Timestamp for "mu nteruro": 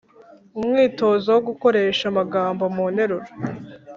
2.75-3.27